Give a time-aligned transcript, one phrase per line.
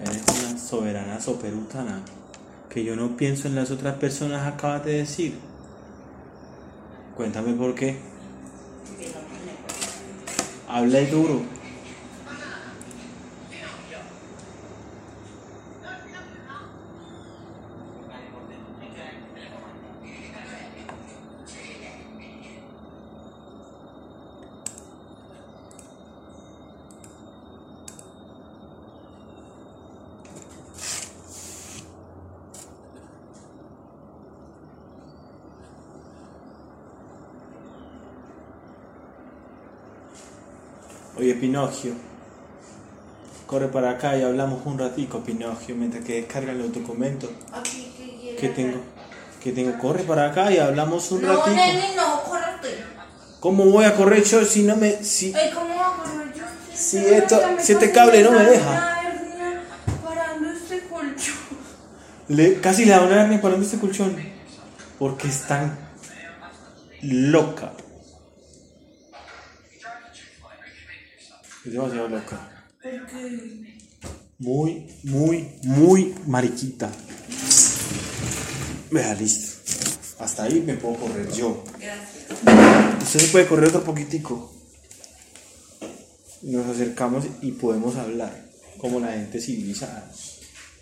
[0.00, 2.02] Eres una soberana soperutana.
[2.68, 5.38] Que yo no pienso en las otras personas, acabas de decir.
[7.16, 7.96] Cuéntame por qué.
[10.68, 11.57] Habla duro.
[41.18, 41.92] Oye, Pinocchio.
[43.46, 47.30] Corre para acá y hablamos un ratico, Pinocchio, mientras que descargan los documentos.
[47.52, 48.78] Aquí, ¿qué quieres que tengo?
[49.42, 49.78] Que tengo?
[49.78, 51.56] Corre para acá y hablamos un No, ratico.
[51.56, 52.84] nene, no, córrete.
[53.40, 55.02] ¿Cómo voy a correr yo si no me...
[55.02, 55.32] si...
[55.54, 56.44] ¿cómo va a correr yo?
[56.74, 58.68] Si esto- si este cable no me deja.
[58.70, 59.62] una hernia
[60.04, 61.34] Parando este colchón.
[62.28, 64.14] Le, casi le da una hernia parando este colchón.
[64.98, 65.78] Porque es tan
[67.02, 67.72] loca.
[71.68, 72.40] Es demasiado loca.
[74.38, 76.90] Muy, muy, muy mariquita.
[78.90, 79.60] Vea, listo.
[80.18, 81.62] Hasta ahí me puedo correr yo.
[81.78, 83.02] Gracias.
[83.02, 84.50] Usted se puede correr otro poquitico.
[86.40, 88.32] Nos acercamos y podemos hablar
[88.78, 90.10] como la gente civilizada.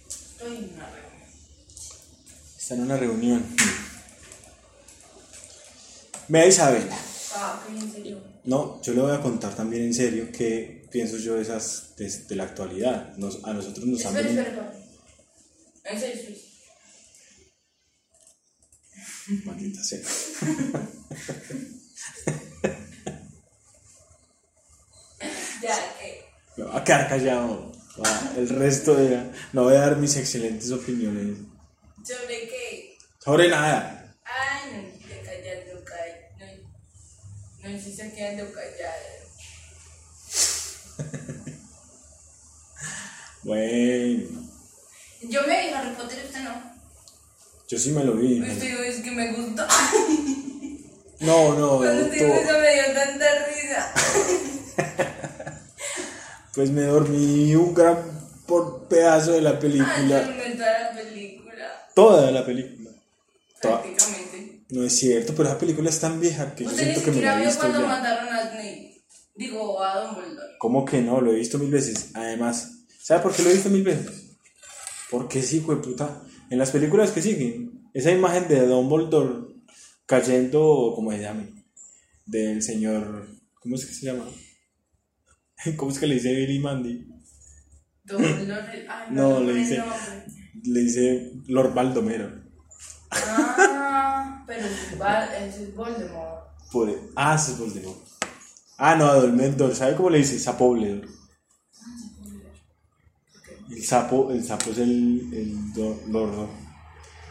[0.09, 1.17] Estoy en una reunión.
[2.57, 3.45] Está en una reunión.
[6.29, 6.97] Vea Isabela.
[7.39, 8.19] Ah, ¿qué en serio?
[8.45, 12.09] No, yo le voy a contar también en serio qué pienso yo de esas de,
[12.09, 13.15] de la actualidad.
[13.17, 14.43] Nos- a nosotros nos han venido.
[14.43, 14.63] espera,
[15.83, 15.93] espera.
[15.95, 16.43] En serio, sí.
[19.45, 20.01] Maldita sea.
[25.63, 26.25] Ya, que.
[26.57, 27.73] Me voy a quedar callado.
[28.03, 31.39] Va, El resto de No voy a dar mis excelentes opiniones.
[32.05, 32.99] ¿Sobre qué?
[33.25, 33.96] Sobre nada.
[37.67, 39.17] No, no se está quedando callado.
[43.43, 44.43] Bueno.
[45.23, 46.75] Yo me vi Harry Potter, usted no.
[47.69, 48.41] Yo sí me lo vi.
[48.41, 48.53] ¿no?
[48.53, 49.65] Usted es que me gustó.
[51.21, 51.79] No, no.
[51.79, 53.93] Cuando to- eso me dio tanta risa.
[56.55, 57.99] Pues me dormí un gran
[58.47, 60.23] por pedazo de la Ay, película.
[60.27, 61.89] yo me toda la película.
[61.95, 62.76] Toda la película.
[63.61, 64.65] Prácticamente.
[64.71, 67.41] No es cierto, pero esa película es tan vieja que yo siento que me la
[67.41, 67.87] he visto cuando ya.
[67.87, 69.05] mataron a Snape.
[69.35, 70.55] Digo, a Dumbledore.
[70.59, 71.21] ¿Cómo que no?
[71.21, 72.11] Lo he visto mil veces.
[72.15, 74.39] Además, ¿sabe por qué lo he visto mil veces?
[75.11, 76.23] Porque sí, hijo de puta.
[76.51, 79.55] En las películas que siguen, esa imagen de Dumbledore
[80.07, 81.65] cayendo, como se llame,
[82.25, 83.29] del señor.
[83.61, 84.25] ¿Cómo es que se llama?
[85.77, 87.07] ¿Cómo es que le dice Billy Mandy?
[88.05, 88.87] Dumbledore.
[88.89, 89.97] Ay, No, le me dice- nombre.
[90.65, 92.46] Le dice Lord Baldomero.
[94.47, 96.47] Ah, pero es Val- ese es Voldemort.
[96.71, 97.01] Puede.
[97.17, 97.99] Ah, ese es Voldemort.
[98.79, 99.75] Ah, no, a Dumbledore.
[99.75, 100.39] ¿Sabe cómo le dice?
[100.39, 101.09] Sapobledor.
[103.71, 106.49] El sapo, el sapo es el, el do- Lord,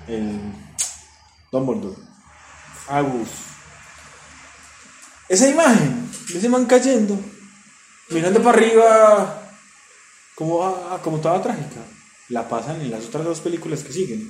[0.08, 0.40] el
[1.52, 1.96] Dumbledore.
[2.90, 3.30] Agus.
[5.30, 7.18] Esa imagen, ese man cayendo,
[8.12, 9.50] mirando para arriba,
[10.36, 11.82] como, ah, como toda trágica,
[12.30, 14.30] la pasan en las otras dos películas que siguen.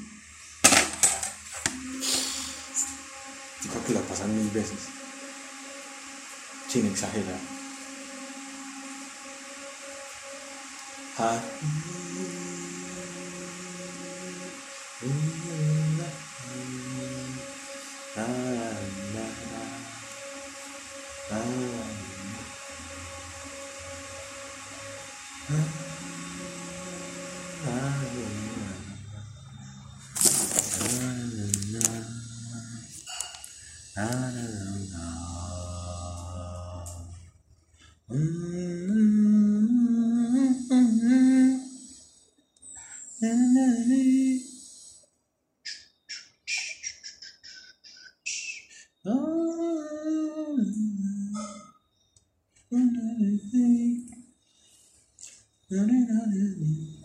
[3.86, 4.80] que la pasan mil veces,
[6.68, 7.40] sin exagerar.
[55.68, 57.05] Na, na, na, na.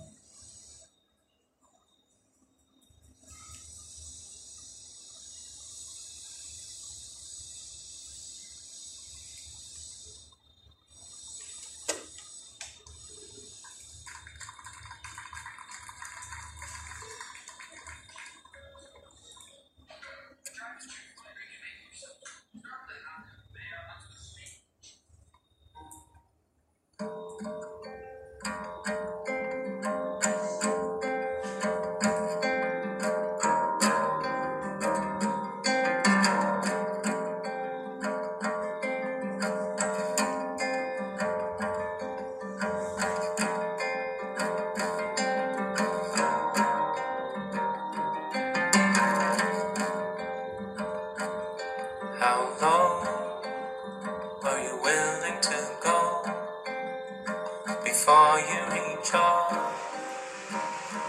[58.40, 59.20] you 一张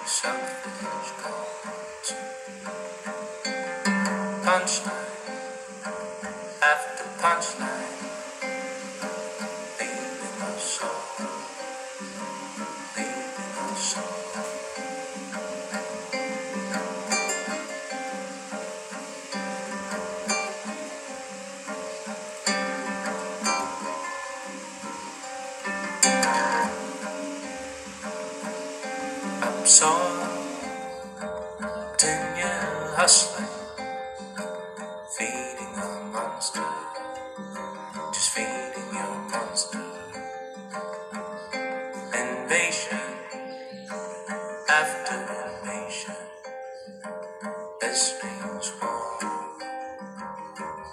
[0.06, 0.36] 相。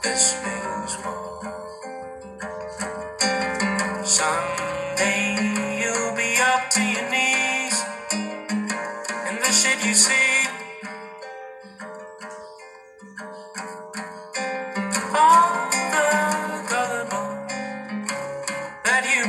[0.09, 1.61] Means war.
[4.05, 5.37] Someday
[5.83, 7.77] you'll be up to your knees
[9.29, 10.49] in the shit you see.
[15.15, 16.09] All the
[18.85, 19.25] that you